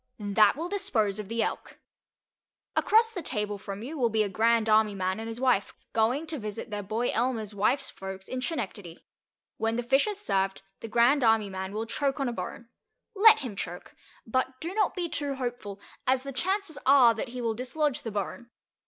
That 0.17 0.55
will 0.57 0.67
dispose 0.67 1.19
of 1.19 1.27
the 1.27 1.43
Elk. 1.43 1.77
Across 2.75 3.13
the 3.13 3.21
table 3.21 3.59
from 3.59 3.83
you 3.83 3.99
will 3.99 4.09
be 4.09 4.23
a 4.23 4.29
Grand 4.29 4.67
Army 4.67 4.95
man 4.95 5.19
and 5.19 5.29
his 5.29 5.39
wife, 5.39 5.75
going 5.93 6.25
to 6.25 6.39
visit 6.39 6.71
their 6.71 6.81
boy 6.81 7.11
Elmer's 7.13 7.53
wife's 7.53 7.91
folks 7.91 8.27
in 8.27 8.41
Schenectady. 8.41 9.05
When 9.57 9.75
the 9.75 9.83
fish 9.83 10.07
is 10.07 10.19
served, 10.19 10.63
the 10.79 10.87
Grand 10.87 11.23
Army 11.23 11.51
man 11.51 11.71
will 11.71 11.85
choke 11.85 12.19
on 12.19 12.27
a 12.27 12.33
bone. 12.33 12.67
Let 13.13 13.41
him 13.41 13.55
choke, 13.55 13.93
but 14.25 14.59
do 14.59 14.73
not 14.73 14.95
be 14.95 15.07
too 15.07 15.35
hopeful, 15.35 15.79
as 16.07 16.23
the 16.23 16.33
chances 16.33 16.79
are 16.83 17.13
that 17.13 17.27
he 17.27 17.39
will 17.39 17.53
dislodge 17.53 18.01
the 18.01 18.09
bone. 18.09 18.49